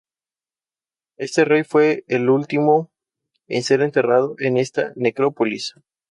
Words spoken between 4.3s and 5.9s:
en esa necrópolis.